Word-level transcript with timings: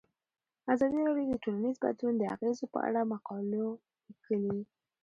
ازادي 0.73 0.99
راډیو 1.07 1.27
د 1.31 1.33
ټولنیز 1.43 1.75
بدلون 1.83 2.13
د 2.17 2.23
اغیزو 2.35 2.65
په 2.73 2.79
اړه 2.87 3.01
مقالو 3.13 3.67
لیکلي. 4.07 4.59